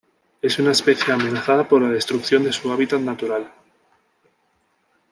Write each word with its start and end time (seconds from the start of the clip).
Es 0.41 0.57
una 0.57 0.71
especie 0.71 1.13
amenazada 1.13 1.67
por 1.69 1.79
la 1.79 1.89
destrucción 1.89 2.43
de 2.43 2.51
su 2.51 2.71
hábitat 2.71 3.01
natural. 3.01 3.51